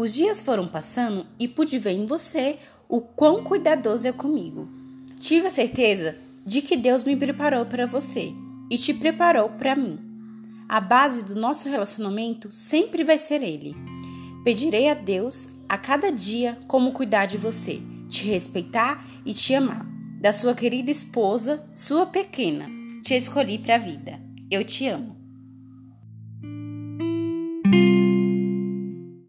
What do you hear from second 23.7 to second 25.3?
a vida. Eu te amo.